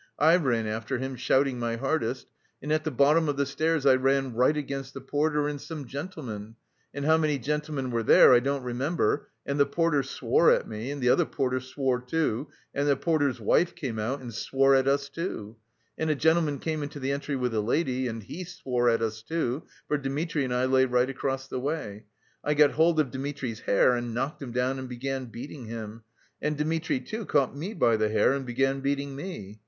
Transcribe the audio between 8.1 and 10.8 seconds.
I don't remember. And the porter swore at